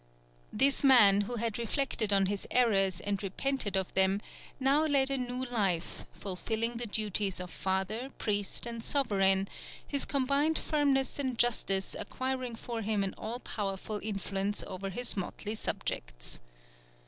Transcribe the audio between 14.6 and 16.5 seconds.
over his motley subjects.